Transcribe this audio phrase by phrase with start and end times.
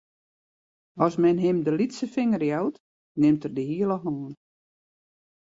[1.07, 2.75] As men him de lytse finger jout,
[3.19, 4.19] nimt er de hiele hân.